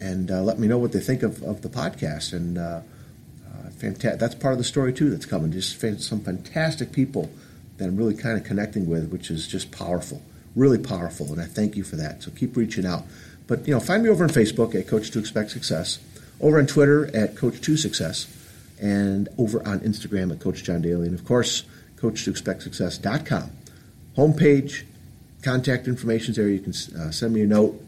and 0.00 0.30
uh, 0.30 0.42
let 0.42 0.58
me 0.58 0.68
know 0.68 0.78
what 0.78 0.92
they 0.92 1.00
think 1.00 1.22
of, 1.22 1.42
of 1.42 1.62
the 1.62 1.68
podcast. 1.68 2.32
And 2.32 2.58
uh, 2.58 2.80
uh 3.46 3.70
fanta- 3.70 4.18
that's 4.18 4.34
part 4.34 4.52
of 4.52 4.58
the 4.58 4.64
story 4.64 4.92
too 4.92 5.10
that's 5.10 5.26
coming. 5.26 5.52
Just 5.52 5.80
some 6.00 6.20
fantastic 6.20 6.92
people 6.92 7.30
that 7.78 7.86
I'm 7.86 7.96
really 7.96 8.14
kind 8.14 8.36
of 8.36 8.44
connecting 8.44 8.88
with, 8.88 9.10
which 9.10 9.30
is 9.30 9.46
just 9.46 9.70
powerful, 9.70 10.22
really 10.54 10.78
powerful. 10.78 11.32
And 11.32 11.40
I 11.40 11.46
thank 11.46 11.76
you 11.76 11.84
for 11.84 11.96
that. 11.96 12.22
So 12.22 12.30
keep 12.30 12.56
reaching 12.56 12.86
out. 12.86 13.04
But 13.46 13.66
you 13.66 13.74
know, 13.74 13.80
find 13.80 14.02
me 14.02 14.10
over 14.10 14.24
on 14.24 14.30
Facebook 14.30 14.74
at 14.74 14.86
Coach 14.86 15.10
to 15.12 15.18
Expect 15.18 15.50
Success, 15.50 15.98
over 16.40 16.58
on 16.58 16.66
Twitter 16.66 17.14
at 17.16 17.34
Coach 17.34 17.60
to 17.62 17.76
Success, 17.76 18.26
and 18.80 19.28
over 19.38 19.66
on 19.66 19.80
Instagram 19.80 20.30
at 20.30 20.40
Coach 20.40 20.62
John 20.62 20.82
Daly, 20.82 21.08
and 21.08 21.18
of 21.18 21.24
course, 21.24 21.64
Coach 21.96 22.24
to 22.24 22.30
Expect 22.30 22.62
Success.com. 22.62 23.50
Homepage, 24.16 24.84
contact 25.42 25.86
information 25.86 26.34
there. 26.34 26.48
You 26.48 26.60
can 26.60 26.72
uh, 26.98 27.10
send 27.10 27.32
me 27.32 27.42
a 27.42 27.46
note. 27.46 27.80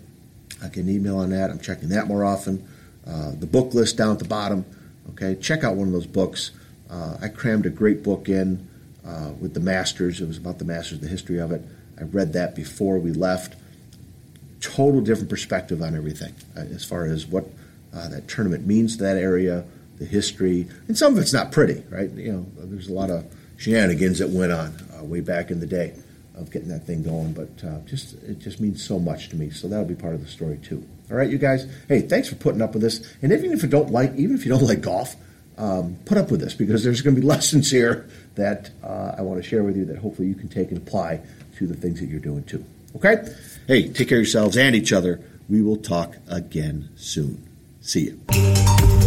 I 0.63 0.69
can 0.69 0.89
email 0.89 1.19
on 1.19 1.31
that. 1.31 1.51
I'm 1.51 1.61
checking 1.61 1.89
that 1.91 2.07
more 2.07 2.25
often. 2.25 2.67
Uh, 3.07 3.33
the 3.33 3.47
book 3.47 3.75
list 3.75 3.97
down 3.97 4.13
at 4.13 4.19
the 4.19 4.29
bottom. 4.29 4.65
Okay, 5.11 5.35
check 5.41 5.65
out 5.65 5.75
one 5.75 5.89
of 5.89 5.93
those 5.93 6.07
books. 6.07 6.51
Uh, 6.89 7.17
I 7.21 7.29
crammed 7.29 7.67
a 7.67 7.71
great 7.71 8.03
book 8.03 8.29
in 8.29 8.67
uh, 9.07 9.31
with 9.41 9.55
the 9.55 9.61
Masters. 9.61 10.21
It 10.21 10.29
was 10.29 10.37
about 10.37 10.59
the 10.59 10.65
Masters, 10.65 11.01
the 11.01 11.09
history 11.09 11.39
of 11.39 11.51
it. 11.53 11.63
I 11.99 12.05
read 12.05 12.33
that 12.35 12.55
before 12.55 12.99
we 12.99 13.13
left. 13.13 13.57
Total 14.61 15.01
different 15.01 15.31
perspective 15.31 15.83
on 15.83 15.97
everything 15.97 16.35
uh, 16.57 16.61
as 16.61 16.85
far 16.85 17.07
as 17.07 17.27
what 17.27 17.47
uh, 17.95 18.09
that 18.09 18.29
tournament 18.29 18.67
means 18.67 18.97
to 18.99 19.03
that 19.05 19.17
area, 19.17 19.65
the 19.99 20.05
history, 20.05 20.69
and 20.87 20.97
some 20.97 21.15
of 21.15 21.19
it's 21.19 21.33
not 21.33 21.51
pretty, 21.51 21.83
right? 21.91 22.11
You 22.11 22.33
know, 22.33 22.47
there's 22.59 22.89
a 22.89 22.93
lot 22.93 23.11
of 23.11 23.25
shenanigans 23.57 24.19
that 24.19 24.29
went 24.29 24.53
on 24.53 24.75
way 25.09 25.21
back 25.21 25.51
in 25.51 25.61
the 25.61 25.67
day 25.67 25.95
of 26.35 26.51
getting 26.51 26.69
that 26.69 26.87
thing 26.87 27.03
going. 27.03 27.33
But 27.33 27.65
uh, 27.67 27.79
just 27.87 28.15
it 28.23 28.39
just 28.39 28.61
means 28.61 28.85
so 28.85 28.99
much 28.99 29.29
to 29.31 29.37
me. 29.37 29.51
So 29.51 29.69
that'll 29.69 29.85
be 29.85 29.95
part 29.95 30.15
of 30.15 30.23
the 30.23 30.29
story 30.29 30.59
too. 30.59 30.87
All 31.11 31.17
right, 31.17 31.29
you 31.29 31.39
guys. 31.39 31.67
Hey, 31.89 32.03
thanks 32.03 32.29
for 32.29 32.37
putting 32.37 32.63
up 32.63 32.73
with 32.73 32.83
this. 32.83 33.07
And 33.23 33.33
even 33.33 33.53
if 33.53 33.63
you 33.63 33.69
don't 33.69 33.91
like, 33.91 34.15
even 34.17 34.37
if 34.37 34.45
you 34.45 34.51
don't 34.51 34.63
like 34.67 34.81
golf, 34.81 35.17
um, 35.59 35.97
put 36.07 36.19
up 36.19 36.31
with 36.31 36.41
this 36.41 36.55
because 36.55 36.83
there's 36.85 37.03
going 37.03 37.15
to 37.15 37.21
be 37.21 37.27
lessons 37.35 37.71
here 37.71 38.09
that 38.37 38.71
uh, 38.83 39.15
I 39.19 39.23
want 39.23 39.43
to 39.43 39.49
share 39.49 39.63
with 39.63 39.77
you 39.77 39.85
that 39.87 39.99
hopefully 39.99 40.29
you 40.29 40.35
can 40.35 40.49
take 40.49 40.69
and 40.69 40.79
apply 40.79 41.21
to 41.57 41.67
the 41.67 41.75
things 41.75 42.01
that 42.01 42.07
you're 42.07 42.21
doing 42.21 42.45
too. 42.45 42.65
Okay? 42.97 43.25
Hey, 43.67 43.89
take 43.89 44.09
care 44.09 44.19
of 44.19 44.25
yourselves 44.25 44.57
and 44.57 44.75
each 44.75 44.93
other. 44.93 45.21
We 45.49 45.63
will 45.63 45.77
talk 45.77 46.17
again 46.29 46.89
soon. 46.97 47.47
See 47.81 48.13
you. 48.31 49.00